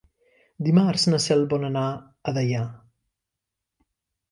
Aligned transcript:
Dimarts 0.67 1.05
na 1.09 1.19
Cel 1.25 1.45
vol 1.51 1.67
anar 1.69 1.85
a 1.93 2.35
Deià. 2.39 2.65